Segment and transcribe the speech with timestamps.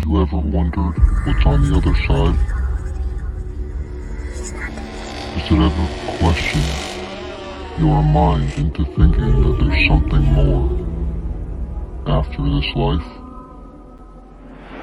[0.00, 2.38] Have you ever wondered what's on the other side?
[5.36, 6.64] Does it ever question
[7.78, 10.70] your mind into thinking that there's something more
[12.06, 13.04] after this life?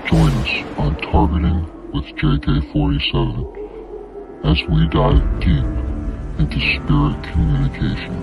[0.07, 3.25] Join us on Targeting with JK47
[4.45, 5.65] as we dive deep
[6.37, 8.15] into spirit communication.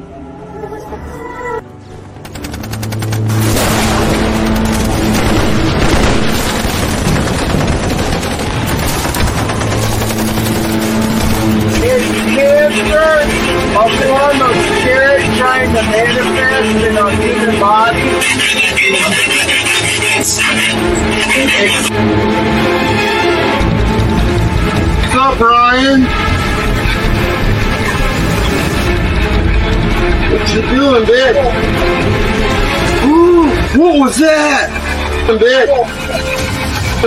[35.24, 35.68] Bitch.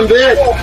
[0.08, 0.58] Bitch.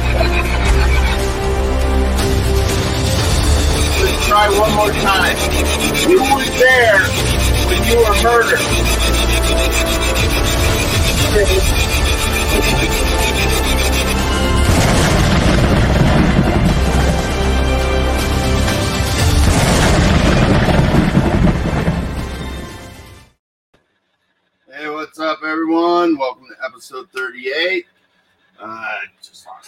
[4.27, 5.37] try one more time.
[6.09, 6.99] You were there
[7.67, 9.14] when you were murdered.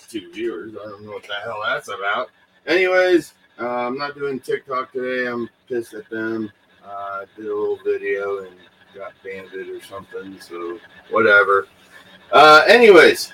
[0.10, 0.74] Two viewers.
[0.74, 2.30] I don't know what the hell that's about.
[2.66, 5.30] Anyways, uh, I'm not doing TikTok today.
[5.30, 6.52] I'm pissed at them.
[6.86, 8.56] Uh, did a little video and
[8.96, 10.40] got banned or something.
[10.40, 11.68] So whatever.
[12.32, 13.34] Uh, anyways,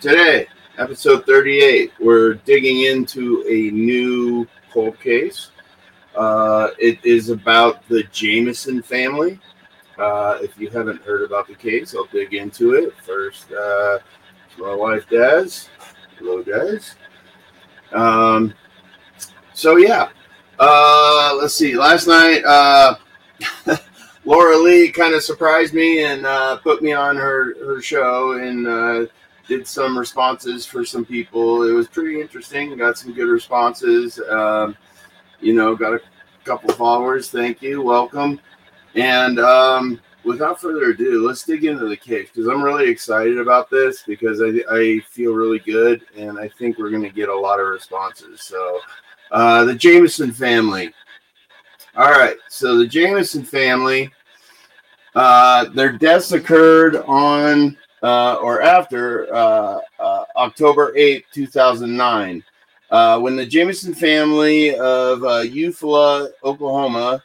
[0.00, 0.46] today,
[0.78, 5.50] episode 38, we're digging into a new cold case.
[6.14, 9.38] Uh, it is about the Jamison family.
[9.98, 12.94] Uh, if you haven't heard about the case, I'll dig into it.
[13.02, 13.98] First, uh,
[14.58, 15.68] my wife Daz.
[16.18, 16.94] Hello, guys.
[17.92, 18.54] Um,
[19.52, 20.08] so yeah,
[20.58, 21.76] uh, let's see.
[21.76, 22.96] Last night, uh,
[24.24, 28.66] Laura Lee kind of surprised me and uh, put me on her her show and
[28.66, 29.06] uh,
[29.46, 31.68] did some responses for some people.
[31.68, 32.74] It was pretty interesting.
[32.78, 34.18] Got some good responses.
[34.30, 34.74] Um,
[35.40, 36.00] you know, got a
[36.44, 37.30] couple followers.
[37.30, 37.82] Thank you.
[37.82, 38.40] Welcome.
[38.94, 43.70] And um, without further ado, let's dig into the case because I'm really excited about
[43.70, 47.38] this because I, I feel really good and I think we're going to get a
[47.38, 48.42] lot of responses.
[48.42, 48.80] So
[49.30, 50.92] uh, the Jamison family.
[51.96, 54.10] All right, so the Jamison family,
[55.14, 62.44] uh, their deaths occurred on uh, or after uh, uh, October 8th, 2009,
[62.90, 67.22] uh, when the Jamison family of Eufaula, Oklahoma,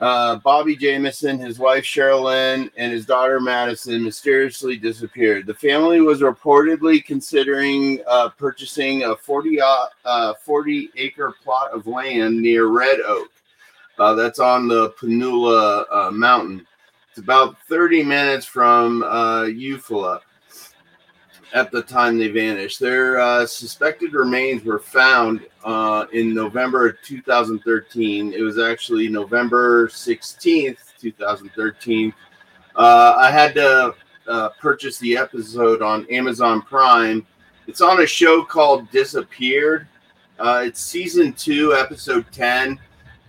[0.00, 5.46] uh, Bobby Jamison, his wife Sherilyn, and his daughter Madison mysteriously disappeared.
[5.46, 9.60] The family was reportedly considering uh, purchasing a 40,
[10.04, 13.30] uh, 40 acre plot of land near Red Oak.
[13.98, 16.66] Uh, that's on the Panola uh, Mountain.
[17.08, 20.20] It's about 30 minutes from uh, Eufaula
[21.56, 22.78] at the time they vanished.
[22.78, 28.34] Their uh, suspected remains were found uh, in November of 2013.
[28.34, 32.12] It was actually November 16th, 2013.
[32.76, 33.94] Uh, I had to
[34.28, 37.26] uh, purchase the episode on Amazon Prime.
[37.66, 39.88] It's on a show called Disappeared.
[40.38, 42.78] Uh, it's season two, episode 10.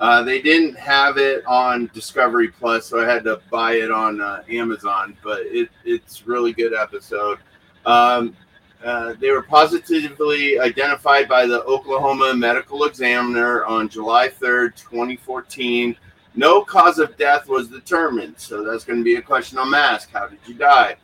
[0.01, 4.21] Uh, they didn't have it on Discovery Plus, so I had to buy it on
[4.49, 5.17] Amazon.
[5.23, 7.39] But it, it's really good episode.
[7.87, 8.35] Um,
[8.83, 15.95] uh, they were positively identified by the Oklahoma Medical Examiner on July 3rd, 2014.
[16.35, 18.35] No cause of death was determined.
[18.37, 20.11] So that's going to be a question on mask.
[20.11, 20.97] How did you die?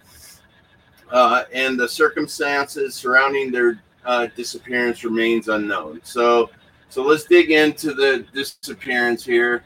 [1.10, 6.02] Uh, and the circumstances surrounding their uh, disappearance remains unknown.
[6.04, 6.50] So,
[6.90, 9.64] so let's dig into the disappearance here.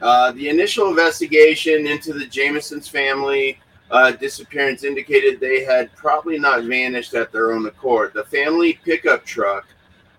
[0.00, 3.58] Uh, the initial investigation into the Jamison's family
[3.92, 8.12] uh, disappearance indicated they had probably not vanished at their own accord.
[8.14, 9.66] The family pickup truck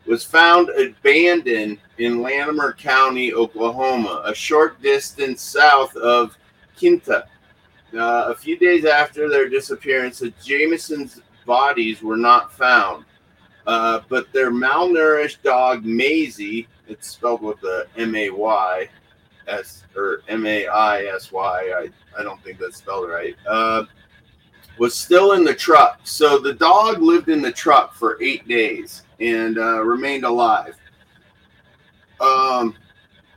[0.05, 6.37] was found abandoned in Latimer County, Oklahoma, a short distance south of
[6.77, 7.23] Kinta.
[7.93, 13.05] Uh, a few days after their disappearance, the Jamison's bodies were not found,
[13.67, 18.89] uh, but their malnourished dog Maisie, it's spelled with the M A Y,
[19.47, 21.71] S or M A I S Y.
[21.75, 23.35] I I don't think that's spelled right.
[23.47, 23.85] Uh,
[24.77, 25.99] was still in the truck.
[26.03, 30.75] So the dog lived in the truck for eight days and uh, remained alive.
[32.19, 32.75] Um,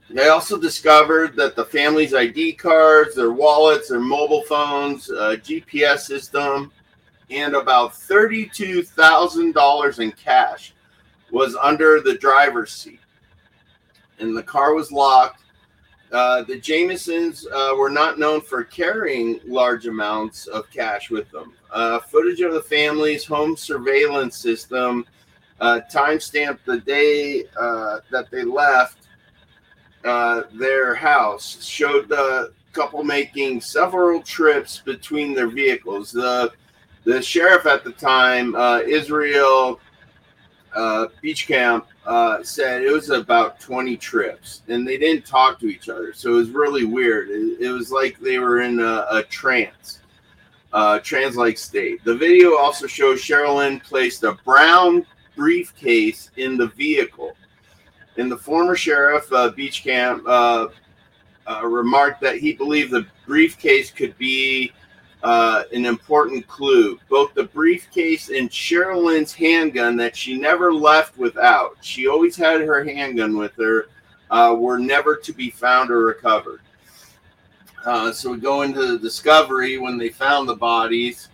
[0.09, 6.01] they also discovered that the family's ID cards, their wallets, their mobile phones, uh, GPS
[6.01, 6.71] system,
[7.31, 10.75] and about $32,000 in cash
[11.33, 13.01] was under the driver's seat.
[14.19, 15.43] And the car was locked.
[16.17, 21.53] Uh, the Jamisons uh, were not known for carrying large amounts of cash with them.
[21.71, 25.05] Uh, footage of the family's home surveillance system
[25.61, 29.09] uh, timestamped the day uh, that they left
[30.55, 36.13] their house showed the couple making several trips between their vehicles.
[36.13, 36.51] The
[37.05, 38.57] the sheriff at the time,
[38.89, 39.81] Israel
[40.77, 45.89] uh, Beauchamp, uh, said it was about 20 trips and they didn't talk to each
[45.89, 46.13] other.
[46.13, 47.31] So it was really weird.
[47.31, 50.01] It, it was like they were in a, a trance,
[50.73, 52.05] uh, trance like state.
[52.05, 57.37] The video also shows Sherilyn placed a brown briefcase in the vehicle
[58.19, 60.69] and the former sheriff, uh, Beauchamp, uh,
[61.47, 64.73] uh, remarked that he believed the briefcase could be
[65.23, 66.99] uh, an important clue.
[67.09, 72.85] Both the briefcase and Sherilyn's handgun that she never left without, she always had her
[72.85, 73.89] handgun with her,
[74.31, 76.61] uh, were never to be found or recovered.
[77.85, 81.29] Uh, so we go into the discovery when they found the bodies.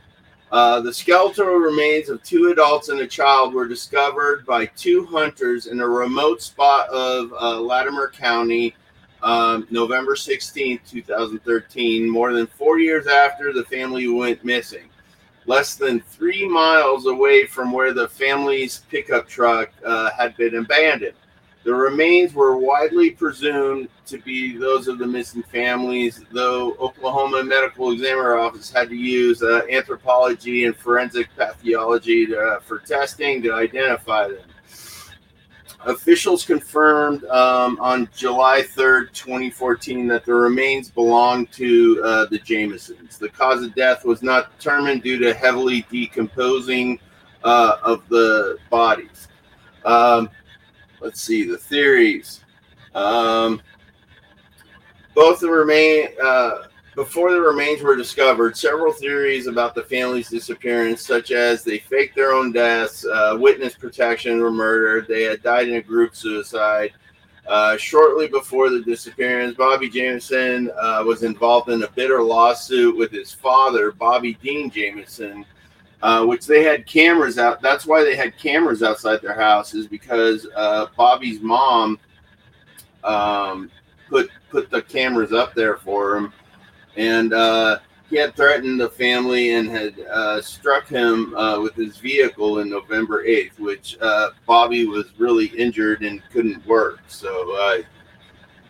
[0.50, 5.66] Uh, the skeletal remains of two adults and a child were discovered by two hunters
[5.66, 8.74] in a remote spot of uh, Latimer County,
[9.22, 14.88] um, November 16, 2013, more than four years after the family went missing.
[15.46, 21.14] Less than three miles away from where the family's pickup truck uh, had been abandoned.
[21.64, 27.92] The remains were widely presumed to be those of the missing families, though Oklahoma Medical
[27.92, 33.54] Examiner Office had to use uh, anthropology and forensic pathology to, uh, for testing to
[33.54, 34.38] identify them.
[35.84, 43.18] Officials confirmed um, on July 3rd, 2014, that the remains belonged to uh, the Jamisons.
[43.18, 47.00] The cause of death was not determined due to heavily decomposing
[47.42, 49.28] uh, of the bodies.
[49.84, 50.30] Um,
[51.00, 52.44] let's see the theories.
[52.94, 53.60] Um,
[55.14, 56.64] both the remain uh,
[56.94, 62.14] before the remains were discovered, several theories about the family's disappearance, such as they faked
[62.14, 66.92] their own deaths, uh, witness protection were murdered, they had died in a group suicide.
[67.48, 73.10] Uh, shortly before the disappearance, Bobby Jamison uh, was involved in a bitter lawsuit with
[73.10, 75.44] his father, Bobby Dean Jamison,
[76.02, 77.60] uh, which they had cameras out.
[77.60, 81.98] That's why they had cameras outside their house, is because uh, Bobby's mom
[83.02, 83.70] um,
[84.08, 86.32] put put the cameras up there for him,
[86.96, 87.78] and uh,
[88.10, 92.68] he had threatened the family and had uh, struck him uh, with his vehicle in
[92.68, 97.00] November eighth, which uh, Bobby was really injured and couldn't work.
[97.08, 97.82] So.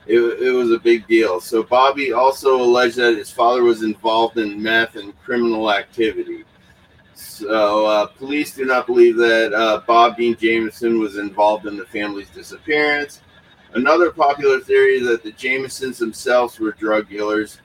[0.04, 1.40] It, it was a big deal.
[1.40, 6.42] So Bobby also alleged that his father was involved in meth and criminal activity.
[7.14, 11.86] So, uh, police do not believe that uh, Bob Dean Jamison was involved in the
[11.86, 13.20] family's disappearance.
[13.74, 17.60] Another popular theory is that the Jamisons themselves were drug dealers.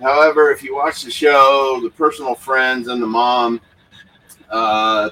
[0.00, 3.60] However, if you watch the show, the personal friends and the mom
[4.50, 5.10] uh,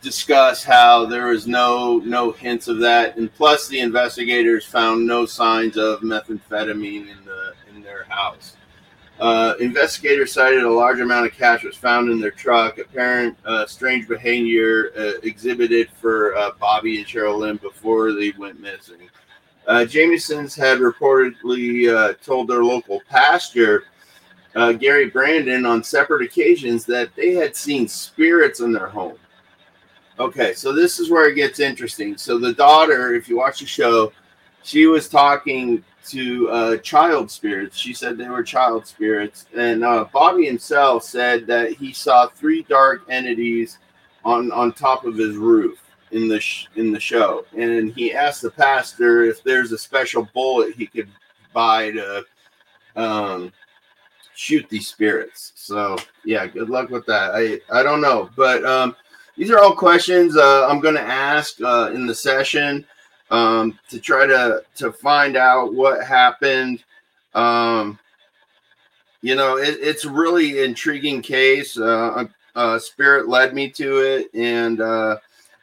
[0.00, 5.26] discuss how there was no no hints of that, and plus the investigators found no
[5.26, 8.56] signs of methamphetamine in the in their house.
[9.18, 12.78] Uh, investigators cited a large amount of cash was found in their truck.
[12.78, 19.08] Apparent uh, strange behavior uh, exhibited for uh, Bobby and Sherilyn before they went missing.
[19.66, 23.84] Uh, Jamisons had reportedly uh, told their local pastor,
[24.78, 29.18] Gary Brandon, on separate occasions that they had seen spirits in their home.
[30.18, 32.16] Okay, so this is where it gets interesting.
[32.16, 34.12] So the daughter, if you watch the show,
[34.62, 37.76] she was talking to uh, child spirits.
[37.76, 42.62] She said they were child spirits, and uh, Bobby himself said that he saw three
[42.62, 43.78] dark entities
[44.24, 45.83] on on top of his roof
[46.14, 47.44] in the sh- in the show.
[47.56, 51.08] And he asked the pastor if there's a special bullet he could
[51.52, 52.24] buy to
[52.96, 53.52] um,
[54.34, 55.52] shoot these spirits.
[55.56, 57.32] So yeah, good luck with that.
[57.34, 58.96] I I don't know, but um,
[59.36, 62.86] these are all questions uh, I'm going to ask uh, in the session
[63.30, 66.84] um, to try to to find out what happened.
[67.34, 67.98] Um,
[69.22, 71.76] you know, it, it's a really intriguing case.
[71.76, 75.16] Uh, uh, Spirit led me to it, and uh,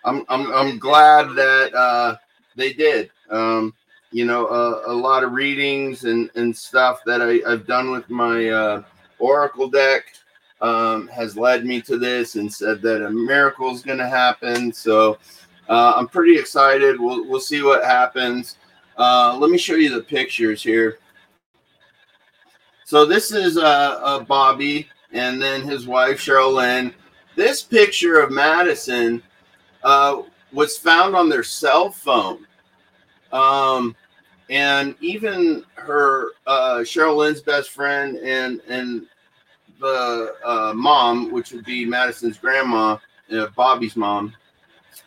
[0.04, 2.18] I'm, I'm I'm glad that uh,
[2.56, 3.12] they did.
[3.30, 3.74] Um,
[4.12, 8.10] you know, a, a, lot of readings and and stuff that I, I've done with
[8.10, 8.84] my uh,
[9.20, 10.06] Oracle deck
[10.60, 14.74] um, has led me to this, and said that a miracle is going to happen.
[14.74, 15.18] So
[15.70, 17.00] uh, I'm pretty excited.
[17.00, 18.58] We'll, we'll see what happens.
[18.98, 20.98] Uh, let me show you the pictures here.
[22.86, 26.94] So this is uh, uh Bobby and then his wife Sherilyn.
[27.36, 29.24] this picture of Madison
[29.84, 30.22] uh,
[30.52, 32.46] was found on their cell phone.
[33.32, 33.96] Um,
[34.50, 39.08] and even her uh, Sherilyn's best friend and and
[39.80, 42.98] the uh, mom, which would be Madison's grandma,
[43.32, 44.34] uh, Bobby's mom,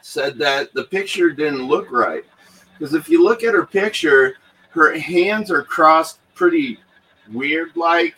[0.00, 2.24] said that the picture didn't look right
[2.72, 4.34] because if you look at her picture,
[4.70, 6.78] her hands are crossed pretty
[7.32, 8.16] weird like,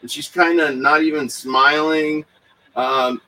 [0.00, 2.24] and she's kind of not even smiling.
[2.76, 3.20] Um,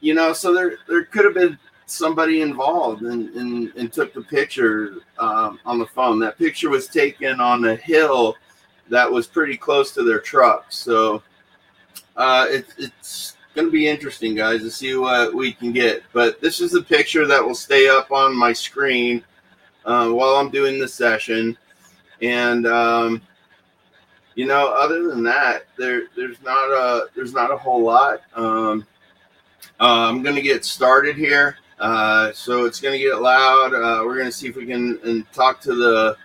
[0.00, 4.22] you know, so there there could have been somebody involved and, and, and took the
[4.22, 6.18] picture um, on the phone.
[6.20, 8.36] That picture was taken on a hill
[8.88, 10.66] that was pretty close to their truck.
[10.70, 11.22] So
[12.16, 16.02] uh, it, it's going to be interesting, guys, to see what we can get.
[16.12, 19.24] But this is a picture that will stay up on my screen
[19.84, 21.56] uh, while I'm doing the session.
[22.22, 23.22] And um,
[24.34, 28.22] you know, other than that, there there's not a there's not a whole lot.
[28.34, 28.86] Um,
[29.80, 31.56] uh, I'm going to get started here.
[31.78, 33.74] Uh, so it's going to get loud.
[33.74, 36.16] Uh, we're going to see if we can and talk to the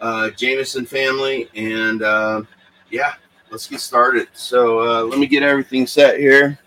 [0.00, 1.48] uh, Jamison family.
[1.54, 2.42] And uh,
[2.90, 3.14] yeah,
[3.50, 4.28] let's get started.
[4.32, 6.58] So uh, let me get everything set here.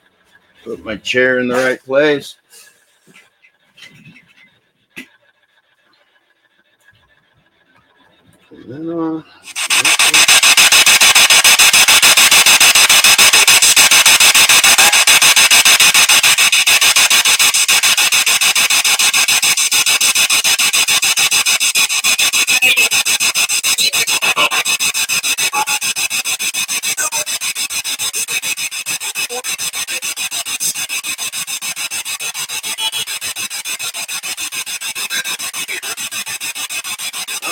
[0.64, 2.38] Put my chair in the right place.
[8.66, 9.24] Then, uh,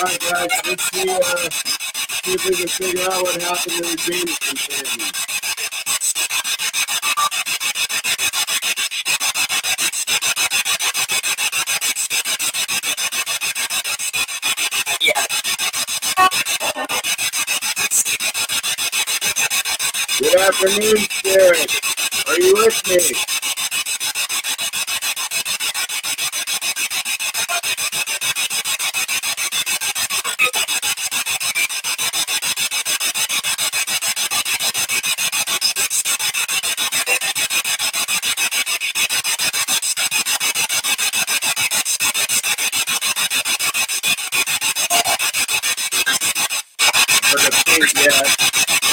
[0.04, 3.96] right, guys, let's see, uh, see if we can figure out what happened to the
[3.96, 5.12] Jamison family.
[20.20, 21.70] Good afternoon, Spirit.
[22.28, 23.14] Are you with me?
[47.22, 48.20] For the pink, yeah.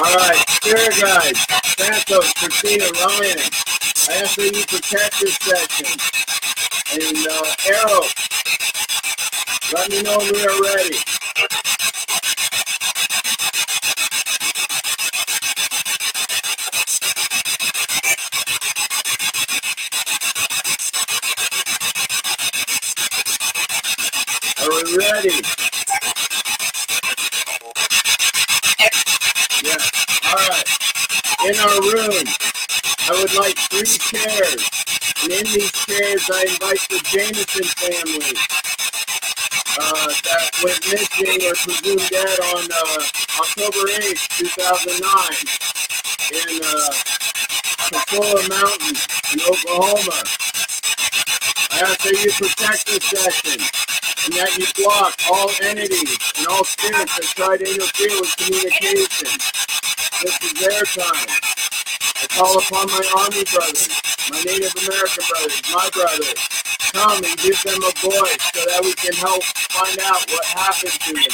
[0.01, 1.37] All right, Spirit guys,
[1.77, 2.33] Santos,
[2.69, 3.39] Christina, Ryan.
[3.39, 5.89] I ask that you protect this section.
[6.93, 8.05] And uh, Arrow,
[9.73, 11.01] let me know when we are ready.
[24.61, 25.41] Are we ready?
[29.63, 29.77] Yeah.
[30.29, 30.67] All right.
[31.47, 32.38] In our room,
[33.09, 34.69] I would like three chairs.
[35.23, 38.37] And in these chairs, I invite the Jamison family
[39.81, 43.01] uh, that went missing or presumed dead on uh,
[43.41, 45.01] October 8th, 2009
[46.37, 46.93] in uh,
[47.89, 48.93] Panola Mountain
[49.33, 50.21] in Oklahoma.
[51.73, 56.63] I ask that you protect this section and that you block all entities and all
[56.63, 59.33] spirits that try to interfere with communication.
[60.21, 61.48] This is their time.
[62.21, 63.87] I call upon my Army brothers,
[64.29, 66.35] my Native American brothers, my brothers.
[66.91, 70.91] Come and give them a voice so that we can help find out what happened
[70.99, 71.31] to them.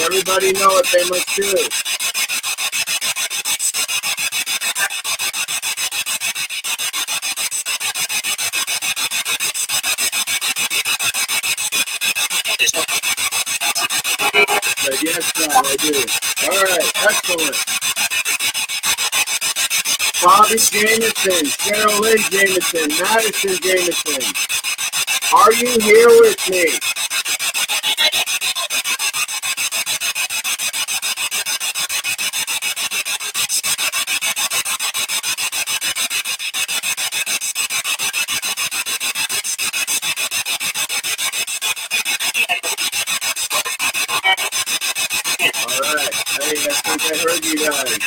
[0.00, 1.52] Everybody know what they must do.
[14.84, 15.92] But yes, I do.
[16.48, 17.56] All right, excellent.
[20.22, 24.34] Bobby Jamison, Cheryl Lynn Jamison, Madison Jamison.
[25.34, 26.66] Are you here with me?
[45.56, 46.14] All right.
[46.42, 47.98] Hey, I think I heard you guys.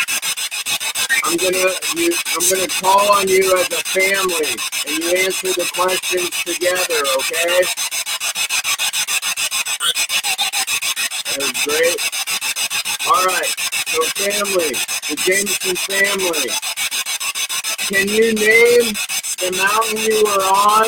[1.25, 1.71] I'm gonna
[2.45, 4.53] I'm gonna call on you as a family,
[4.85, 7.01] and you answer the questions together.
[7.17, 7.65] Okay?
[11.25, 11.97] That was great.
[13.09, 13.49] All right.
[13.89, 14.77] So family,
[15.09, 16.53] the Jamison family.
[17.89, 18.93] can you name
[19.41, 20.85] the mountain you were on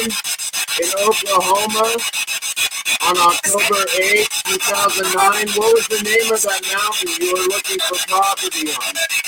[0.78, 1.98] in Oklahoma
[3.02, 5.48] on October 8, 2009?
[5.58, 9.27] What was the name of that mountain you were looking for property on?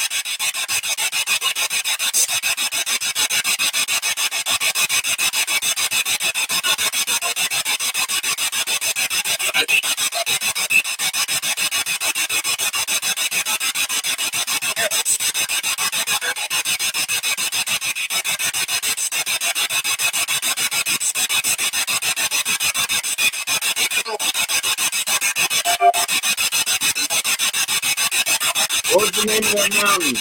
[28.91, 30.17] What was the name of that mountain?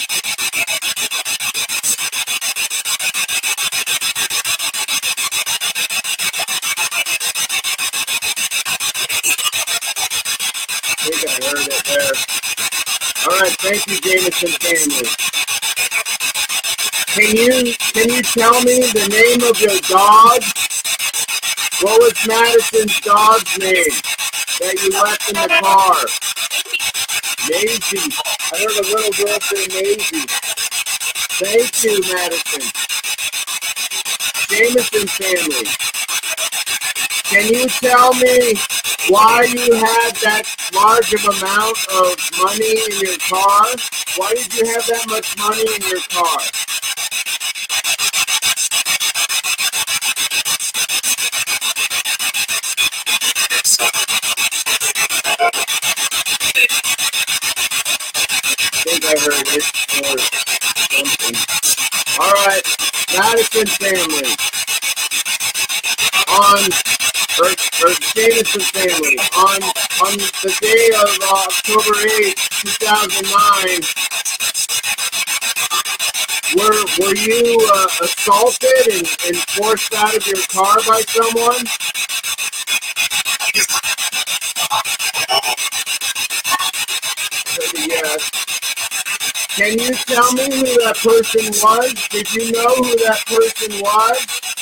[10.89, 12.13] I think I heard it there.
[13.25, 15.09] All right, thank you, Jamison family.
[17.13, 20.43] Can you can you tell me the name of your dog?
[21.81, 23.93] What was Madison's dog's name
[24.61, 26.05] that you left in the car?
[27.49, 28.28] Maisie.
[28.51, 30.25] I heard a little girl say Maisie.
[31.37, 32.65] Thank you, Madison.
[34.49, 35.69] Jamison family.
[37.29, 38.55] Can you tell me
[39.09, 43.69] why you had that large of amount of money in your car?
[44.17, 46.39] Why did you have that much money in your car?
[59.09, 60.19] I think I or
[60.93, 61.35] something.
[62.21, 62.61] All right,
[63.17, 64.29] Madison family.
[66.29, 66.61] On
[67.39, 69.63] or, or Jamison family on
[70.05, 72.37] on the day of uh, October 8th,
[72.77, 73.81] 2009.
[76.55, 81.65] Were were you uh, assaulted and, and forced out of your car by someone?
[87.87, 88.29] Yes.
[89.59, 92.07] Can you tell me who that person was?
[92.07, 94.58] Did you know who that person was?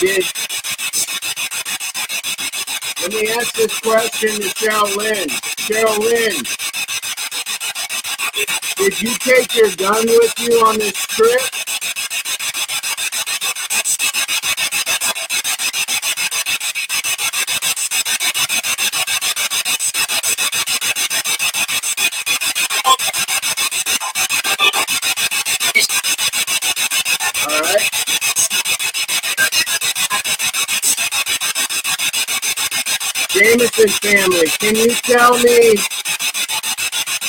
[0.00, 0.24] Did
[3.02, 5.26] let me ask this question to Sherilyn.
[5.60, 6.42] Cheryl Lynn,
[8.76, 11.40] did you take your gun with you on this trip?
[27.46, 27.90] All right.
[33.60, 35.76] Jamison family, can you tell me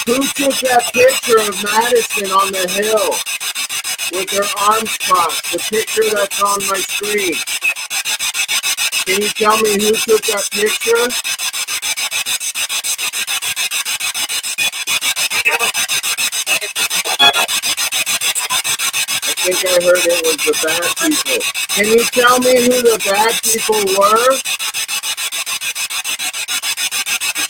[0.08, 3.12] who took that picture of Madison on the hill
[4.13, 5.52] with her arms crossed?
[5.52, 7.36] The picture that's on my screen.
[9.04, 11.04] Can you tell me who took that picture?
[19.20, 21.44] I think I heard it was the bad people.
[21.76, 24.61] Can you tell me who the bad people were?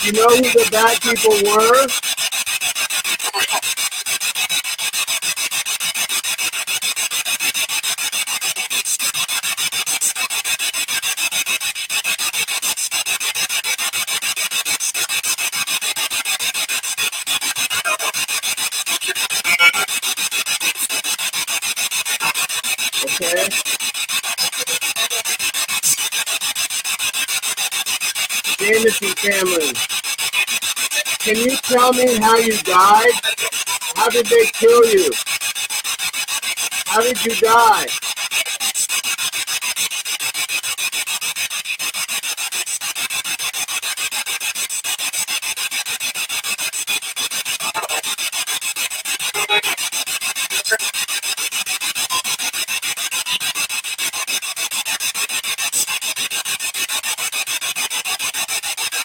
[0.03, 1.87] You know who the bad people were?
[23.03, 23.49] Okay.
[28.57, 29.90] Jamison family.
[31.23, 33.11] Can you tell me how you died?
[33.95, 35.11] How did they kill you?
[36.87, 37.85] How did you die?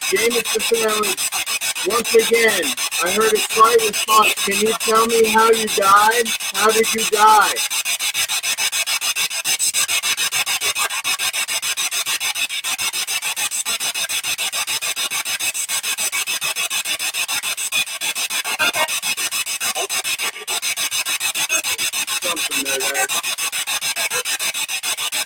[0.08, 1.35] Jamison family.
[1.96, 2.60] Once again,
[3.04, 4.34] I heard a slight response.
[4.44, 6.28] Can you tell me how you died?
[6.52, 7.54] How did you die?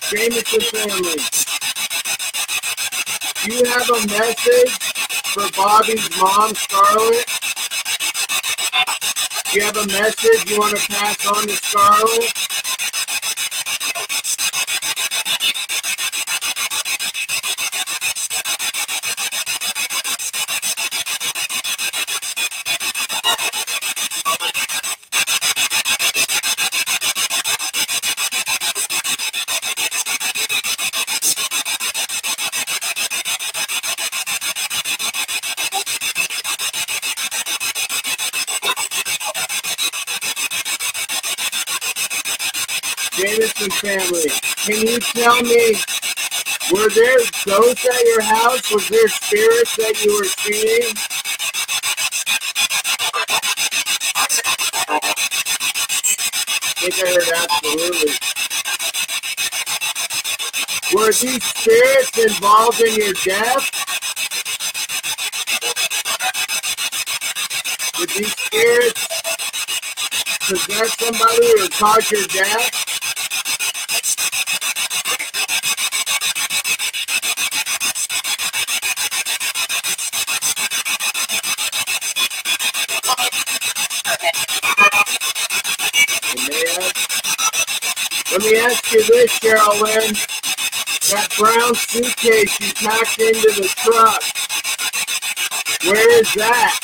[0.09, 1.15] Jamison family,
[3.43, 4.90] do you have a message
[5.31, 7.25] for Bobby's mom, Scarlett?
[9.53, 12.33] You have a message you want to pass on to Scarlett?
[43.21, 44.29] Jamison family,
[44.65, 45.75] can you tell me,
[46.71, 48.71] were there ghosts at your house?
[48.71, 50.95] Was there spirits that you were seeing?
[56.63, 58.13] I think I heard absolutely.
[60.95, 63.71] Were these spirits involved in your death?
[67.97, 69.07] Did these spirits
[70.47, 72.70] possess somebody or cause your death?
[88.41, 90.15] Let me ask you this, Carolyn.
[91.11, 94.23] That brown suitcase you packed into the truck,
[95.83, 96.79] where is that?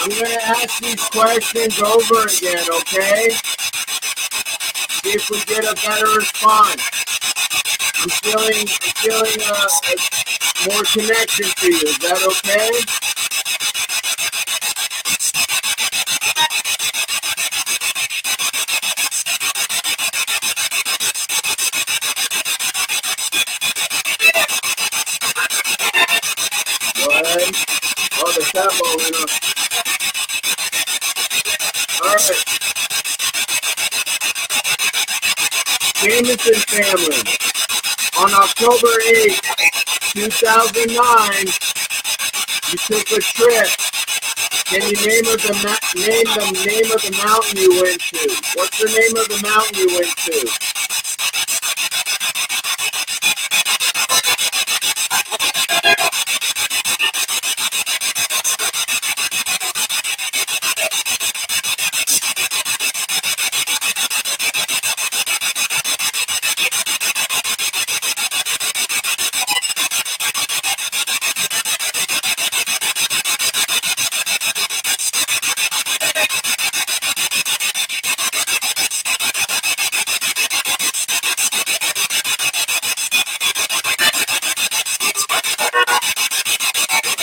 [0.00, 0.82] I'm going to ask
[1.50, 3.30] questions over again, okay?
[4.90, 6.82] See if we get a better response.
[8.00, 11.88] I'm feeling, I'm feeling a more connection to you.
[11.88, 12.70] Is that okay?
[28.20, 29.57] Oh, the tempo went up.
[32.00, 32.44] Alright.
[35.96, 37.22] Jamison family.
[38.18, 39.42] On October 8th,
[40.14, 41.46] 2009,
[42.70, 43.68] you took a trip.
[44.66, 45.54] Can you name of the
[45.96, 48.28] name the name of the mountain you went to?
[48.54, 50.68] What's the name of the mountain you went to?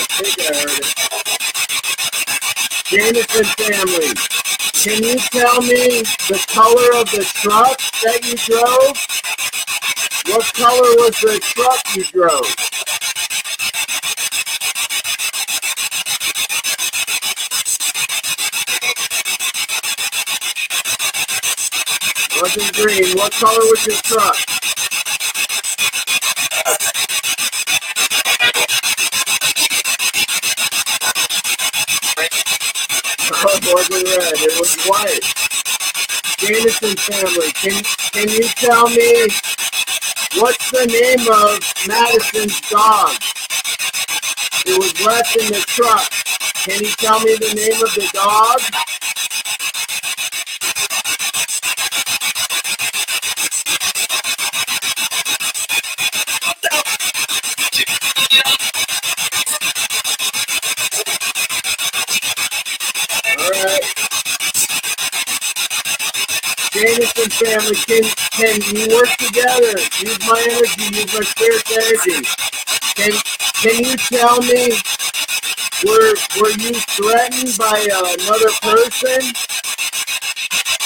[0.07, 0.53] I think I
[2.99, 3.45] heard it.
[3.47, 4.13] Family,
[4.73, 8.95] can you tell me the color of the truck that you drove?
[10.27, 12.55] What color was the truck you drove?
[22.41, 23.17] Wasn't green.
[23.17, 24.54] What color was your truck?
[34.03, 34.35] Red.
[34.43, 35.23] It was white.
[36.37, 37.81] Jamison family, can
[38.11, 39.27] can you tell me
[40.35, 43.15] what's the name of Madison's dog?
[44.67, 46.11] It was left in the truck.
[46.65, 48.59] Can you tell me the name of the dog?
[63.45, 63.83] Alright.
[66.73, 69.77] Jamison family, can can you work together?
[70.01, 72.27] Use my energy, use my spirit energy.
[72.95, 73.13] Can
[73.61, 74.73] can you tell me
[75.85, 79.33] were were you threatened by another person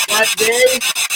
[0.10, 1.09] that day?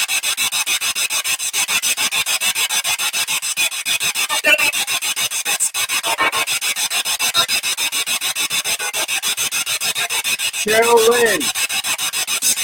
[10.63, 11.39] Cheryl Lynn,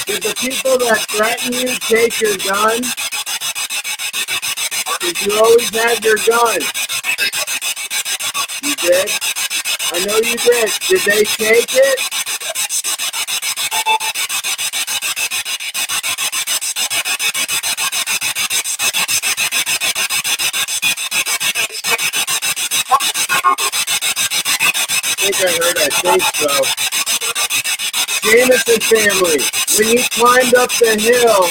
[0.07, 2.79] did the people that threaten you take your gun?
[5.01, 6.61] Did you always have your gun?
[8.63, 9.11] You did?
[9.91, 10.71] I know you did.
[10.87, 11.99] Did they take it?
[25.03, 26.88] I think I heard I think so.
[28.29, 29.41] Jamison family,
[29.75, 31.49] when you climbed up the hill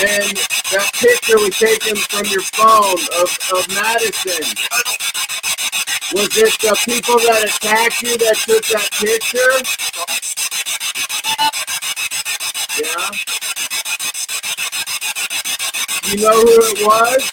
[0.00, 0.36] and
[0.72, 4.40] that picture was taken from your phone of, of Madison,
[6.14, 9.52] was it the people that attacked you that took that picture?
[12.80, 13.12] Yeah.
[16.08, 17.30] You know who it was?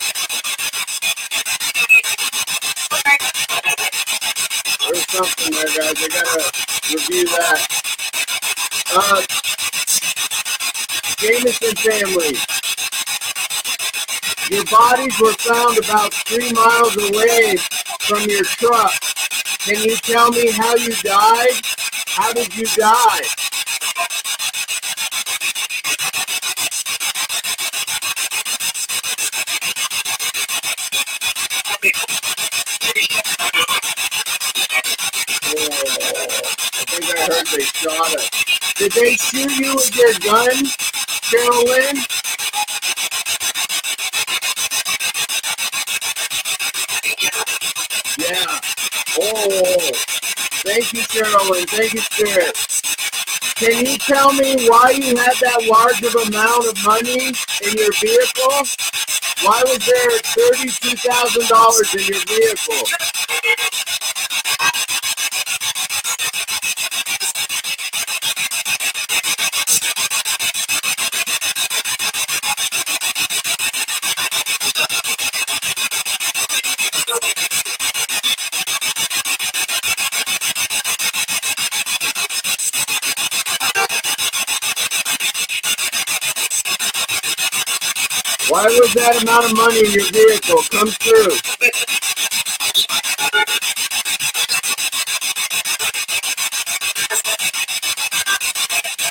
[4.83, 5.95] There's something there, guys.
[5.95, 6.51] I gotta
[6.91, 7.88] review that.
[8.91, 9.21] Uh,
[11.19, 12.37] Jamison family.
[14.49, 17.57] Your bodies were found about three miles away
[18.01, 18.93] from your truck.
[19.59, 21.61] Can you tell me how you died?
[22.07, 23.21] How did you die?
[35.45, 35.69] Oh,
[36.73, 38.48] I think I heard they shot us.
[38.79, 40.65] Did they shoot you with your gun,
[41.29, 41.97] Carolyn?
[48.19, 48.59] Yeah.
[49.19, 49.91] Oh, oh, oh,
[50.63, 51.67] thank you, Carolyn.
[51.67, 52.57] Thank you, Spirit.
[53.57, 57.91] Can you tell me why you had that large of amount of money in your
[57.99, 58.63] vehicle?
[59.43, 60.19] Why was there
[60.55, 62.87] $32,000 in your vehicle?
[88.49, 90.57] Why was that amount of money in your vehicle?
[90.73, 91.37] Come through.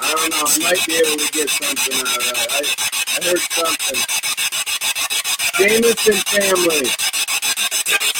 [0.03, 0.43] I don't know.
[0.43, 2.49] I might be able to get something out of that.
[2.51, 2.63] I,
[3.15, 4.03] I heard something.
[5.59, 6.91] Jamison family,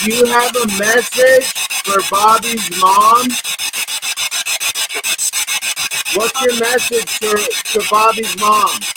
[0.03, 1.51] do you have a message
[1.83, 3.27] for Bobby's mom?
[6.15, 7.35] What's your message for
[7.73, 8.88] to Bobby's mom?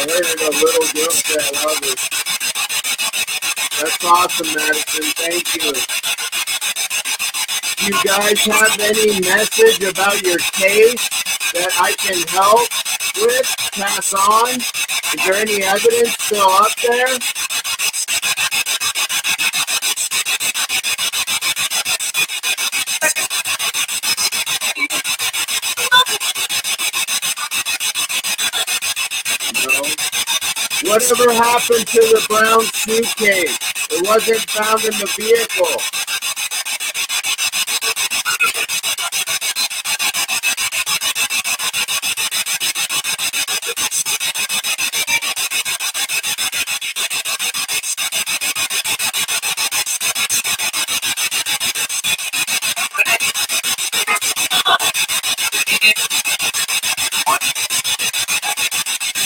[0.00, 1.80] A little girl say I love.
[3.78, 5.04] That's awesome, Madison.
[5.12, 5.72] Thank you.
[7.84, 11.08] You guys have any message about your case
[11.52, 12.68] that I can help
[13.16, 14.56] with, pass on?
[14.56, 17.18] Is there any evidence still up there?
[29.66, 29.82] No.
[30.90, 33.56] Whatever happened to the brown suitcase?
[33.92, 35.80] It wasn't found in the vehicle.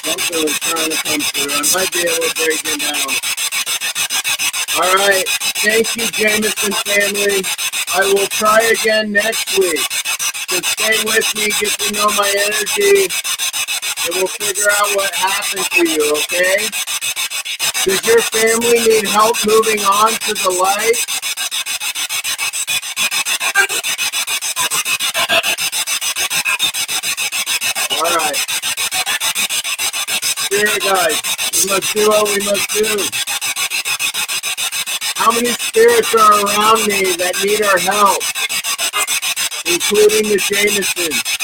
[0.04, 0.48] Something
[1.22, 3.06] I might be able to break it down.
[4.82, 5.22] All right.
[5.62, 7.42] Thank you, Jamison family.
[7.94, 9.78] I will try again next week.
[10.50, 13.06] So stay with me, get to know my energy,
[14.06, 16.66] and we'll figure out what happened to you, okay?
[17.84, 20.98] Does your family need help moving on to the light?
[28.02, 28.53] All right.
[30.54, 31.20] Spirit guys,
[31.52, 32.96] we must do what we must do.
[35.16, 38.22] How many spirits are around me that need our help?
[39.66, 41.34] Including the Jamisons.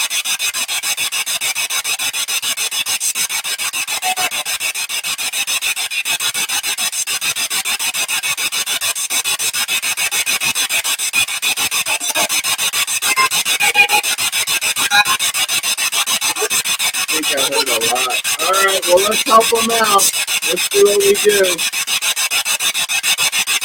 [16.94, 18.22] I think I heard a lot.
[18.40, 20.02] All right, well, let's help them out.
[20.50, 21.46] let's do what we do.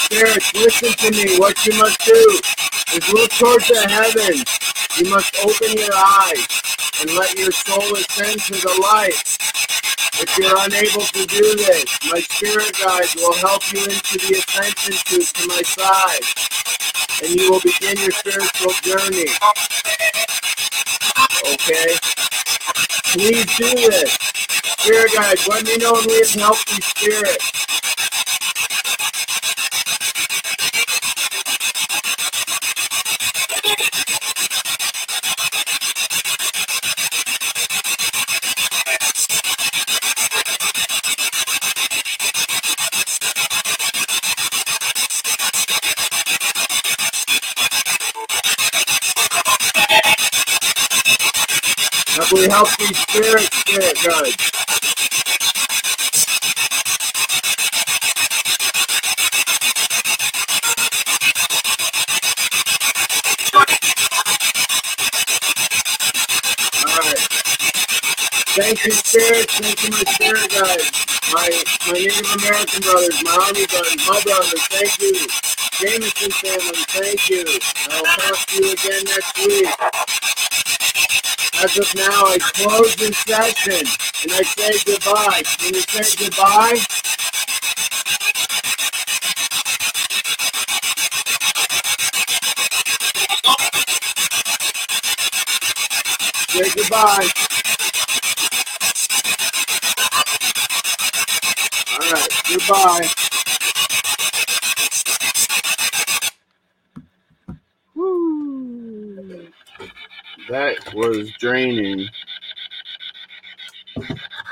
[0.05, 1.39] Spirits, listen to me.
[1.39, 2.39] What you must do
[2.93, 4.45] is look towards the heavens.
[4.97, 6.45] You must open your eyes
[7.01, 9.17] and let your soul ascend to the light.
[10.21, 15.21] If you're unable to do this, my spirit guides will help you into the ascension
[15.25, 16.21] to my side,
[17.23, 19.25] and you will begin your spiritual journey.
[21.49, 21.97] Okay?
[23.11, 24.34] Please do this.
[24.85, 26.35] Spirit guides, let me know when we have
[26.69, 27.41] you, spirit.
[52.15, 54.54] Have we helped these spirits, spirit guides?
[68.85, 68.91] You.
[68.93, 70.91] Thank you, my spirit guides.
[71.33, 71.49] My
[71.87, 75.27] my Native American brothers, my army brothers, my brothers, thank you.
[75.79, 77.45] Jamison family, thank you.
[77.91, 79.69] I'll talk to you again next week.
[81.63, 83.87] As of now, I close this session
[84.23, 85.41] and I say goodbye.
[85.59, 86.77] Can you say goodbye?
[96.49, 97.27] Say goodbye.
[101.93, 103.07] All right, goodbye.
[110.49, 112.07] That was draining.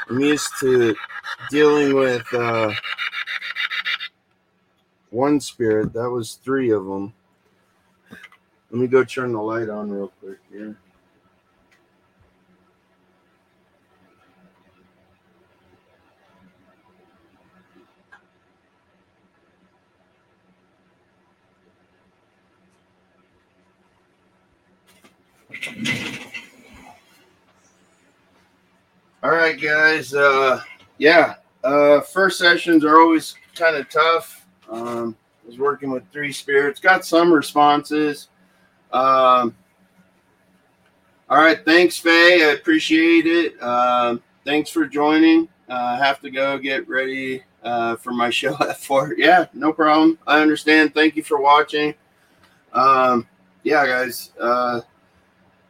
[0.10, 0.96] I'm used to
[1.50, 2.74] dealing with uh,
[5.12, 5.94] one spirit.
[5.94, 7.14] That was three of them.
[8.72, 10.76] Let me go turn the light on real quick here.
[29.24, 30.14] All right, guys.
[30.14, 30.62] Uh,
[30.98, 34.46] yeah, uh, first sessions are always kind of tough.
[34.70, 38.28] Um, I was working with three spirits, got some responses.
[38.92, 39.56] Um,
[41.30, 42.44] all right, thanks, Faye.
[42.46, 43.62] I appreciate it.
[43.64, 45.48] Um, thanks for joining.
[45.70, 49.16] Uh, I have to go get ready uh, for my show at four.
[49.18, 50.20] Yeah, no problem.
[50.28, 50.94] I understand.
[50.94, 51.94] Thank you for watching.
[52.74, 53.28] Um,
[53.64, 54.32] yeah, guys.
[54.40, 54.82] Uh,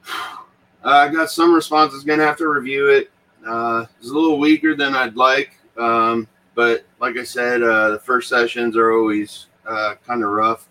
[0.83, 2.03] I got some responses.
[2.03, 3.12] Gonna have to review it.
[3.45, 7.99] Uh, it's a little weaker than I'd like, um, but like I said, uh, the
[7.99, 10.67] first sessions are always uh, kind of rough.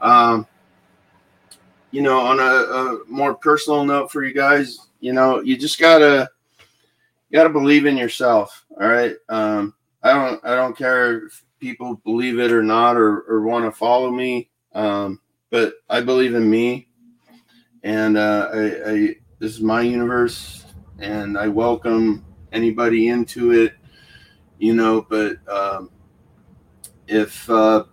[0.00, 0.46] Um,
[1.90, 5.78] you know, on a, a, more personal note for you guys, you know, you just
[5.78, 6.30] gotta
[7.30, 8.64] you gotta believe in yourself.
[8.80, 9.14] All right.
[9.28, 13.64] Um, I don't I don't care if people believe it or not or, or want
[13.66, 16.88] to follow me, um, but I believe in me,
[17.82, 20.64] and uh, I, I this is my universe
[21.02, 23.74] and I welcome anybody into it,
[24.58, 25.02] you know.
[25.02, 25.90] But um,
[27.08, 27.84] if uh,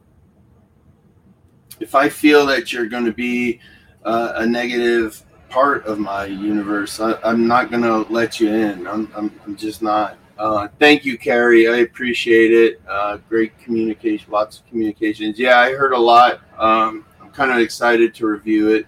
[1.79, 3.59] if I feel that you're going to be
[4.05, 8.85] uh, a negative part of my universe, I, am not going to let you in.
[8.85, 10.17] I'm, I'm, I'm just not.
[10.37, 11.67] Uh, thank you, Carrie.
[11.67, 12.81] I appreciate it.
[12.87, 15.39] Uh, great communication, lots of communications.
[15.39, 16.41] Yeah, I heard a lot.
[16.57, 18.85] Um, I'm kind of excited to review it.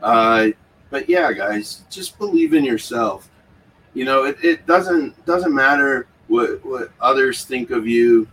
[0.00, 0.48] Uh,
[0.90, 3.28] but yeah, guys, just believe in yourself
[3.94, 8.26] you know it, it doesn't doesn't matter what what others think of you.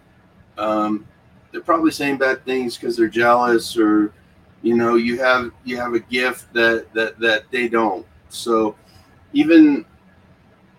[0.57, 1.05] Um,
[1.51, 4.13] they're probably saying bad things because they're jealous or
[4.61, 8.05] you know you have you have a gift that that that they don't.
[8.29, 8.75] So
[9.33, 9.85] even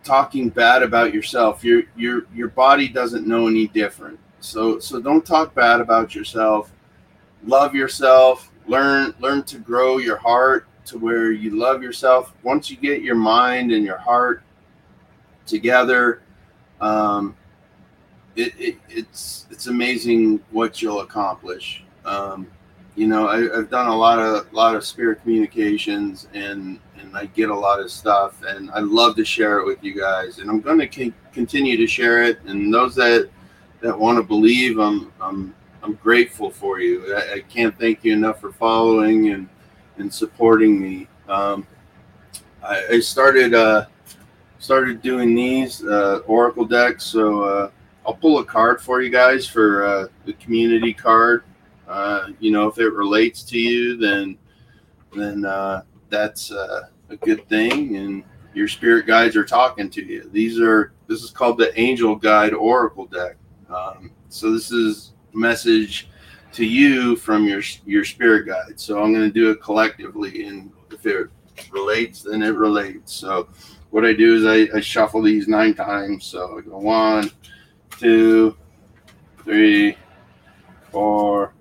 [0.02, 4.18] talking bad about yourself your your your body doesn't know any different.
[4.40, 6.72] So so don't talk bad about yourself.
[7.44, 8.50] Love yourself.
[8.66, 12.32] Learn learn to grow your heart to where you love yourself.
[12.42, 14.42] Once you get your mind and your heart
[15.50, 16.22] together.
[16.80, 17.36] Um,
[18.36, 21.84] it, it, it's it's amazing what you'll accomplish.
[22.04, 22.46] Um,
[22.96, 27.26] you know, I, have done a lot of lot of spirit communications, and and I
[27.26, 30.48] get a lot of stuff, and I love to share it with you guys, and
[30.48, 32.40] I'm going to continue to share it.
[32.46, 33.28] And those that
[33.80, 37.14] that want to believe, I'm I'm I'm grateful for you.
[37.14, 39.48] I, I, can't thank you enough for following and
[39.96, 41.08] and supporting me.
[41.28, 41.66] Um,
[42.62, 43.54] I, I started.
[43.54, 43.86] Uh,
[44.60, 47.04] started doing these uh, Oracle decks.
[47.04, 47.70] So uh,
[48.06, 51.42] I'll pull a card for you guys for uh, the community card.
[51.88, 54.38] Uh, you know, if it relates to you, then
[55.16, 58.22] then uh, that's uh, a good thing, and
[58.54, 60.30] your spirit guides are talking to you.
[60.32, 63.36] These are this is called the Angel Guide Oracle deck.
[63.68, 66.08] Um, so this is message
[66.52, 68.78] to you from your your spirit guide.
[68.78, 71.28] So I'm going to do it collectively, and if it
[71.72, 73.12] relates, then it relates.
[73.12, 73.48] So
[73.90, 76.24] what I do is I, I shuffle these nine times.
[76.24, 77.30] So I go one,
[77.98, 78.56] two,
[79.44, 79.96] three,
[80.90, 81.54] four,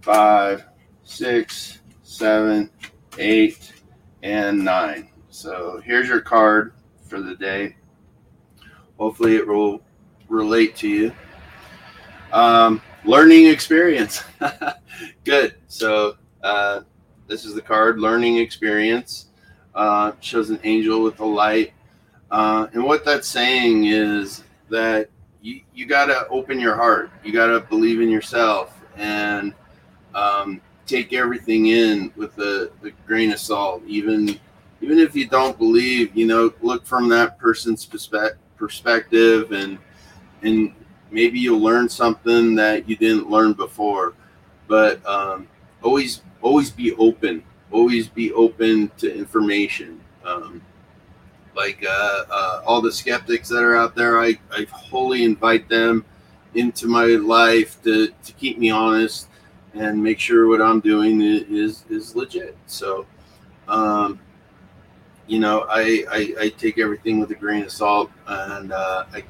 [0.00, 0.64] five,
[1.02, 2.70] six, seven,
[3.18, 3.72] eight,
[4.22, 5.10] and nine.
[5.30, 7.76] So here's your card for the day.
[8.98, 9.82] Hopefully, it will
[10.28, 11.12] relate to you.
[12.32, 14.22] Um, learning experience.
[15.24, 15.56] Good.
[15.68, 16.82] So uh,
[17.26, 19.26] this is the card, learning experience.
[19.74, 21.72] Uh, shows an angel with a light.
[22.30, 25.08] Uh, and what that's saying is that
[25.42, 27.10] you, you got to open your heart.
[27.22, 29.52] You got to believe in yourself and
[30.14, 33.82] um, take everything in with a, a, grain of salt.
[33.86, 34.38] Even
[34.80, 39.78] even if you don't believe, you know, look from that person's perspe- perspective and
[40.42, 40.74] and
[41.10, 44.14] maybe you'll learn something that you didn't learn before.
[44.66, 45.48] But um,
[45.82, 47.42] always always be open.
[47.74, 50.00] Always be open to information.
[50.24, 50.62] Um,
[51.56, 56.04] like uh, uh, all the skeptics that are out there, I, I wholly invite them
[56.54, 59.28] into my life to, to keep me honest
[59.74, 62.56] and make sure what I'm doing is is legit.
[62.66, 63.06] So,
[63.68, 64.20] um,
[65.26, 69.24] you know, I, I, I take everything with a grain of salt, and uh, I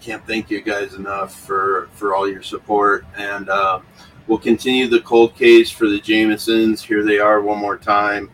[0.00, 3.06] can't thank you guys enough for for all your support.
[3.16, 3.80] And uh,
[4.26, 6.80] we'll continue the cold case for the Jamisons.
[6.80, 8.30] Here they are one more time.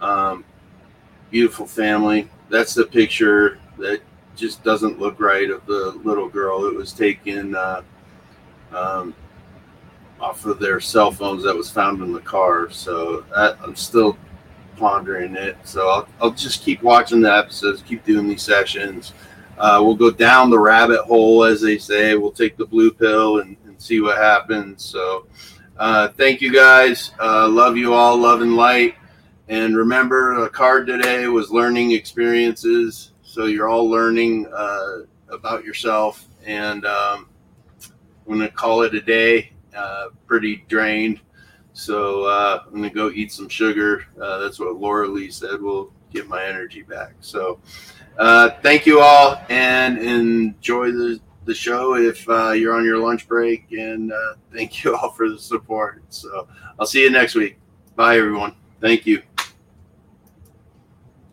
[0.00, 0.44] Um,
[1.30, 2.28] beautiful family.
[2.48, 4.00] That's the picture that
[4.36, 6.66] just doesn't look right of the little girl.
[6.66, 7.82] It was taken uh,
[8.72, 9.14] um,
[10.20, 12.70] off of their cell phones that was found in the car.
[12.70, 14.16] So that, I'm still
[14.76, 15.56] pondering it.
[15.64, 19.12] So I'll, I'll just keep watching the episodes, keep doing these sessions.
[19.58, 22.14] Uh, we'll go down the rabbit hole, as they say.
[22.14, 24.84] We'll take the blue pill and see what happens.
[24.84, 25.26] So
[25.78, 27.12] uh, thank you guys.
[27.20, 28.18] Uh, love you all.
[28.18, 28.96] Love and light.
[29.48, 33.12] And remember, the card today was learning experiences.
[33.22, 34.98] So you're all learning uh,
[35.30, 36.26] about yourself.
[36.44, 37.28] And um,
[38.26, 39.52] I'm going to call it a day.
[39.74, 41.20] Uh, pretty drained.
[41.72, 44.06] So uh, I'm going to go eat some sugar.
[44.20, 47.12] Uh, that's what Laura Lee said will get my energy back.
[47.20, 47.60] So
[48.62, 53.72] thank you all and enjoy the, the show if uh, you're on your lunch break.
[53.72, 54.12] And
[54.52, 56.02] thank you all for the support.
[56.10, 56.46] So
[56.78, 57.58] I'll see you next week.
[57.96, 58.54] Bye, everyone.
[58.80, 59.22] Thank you.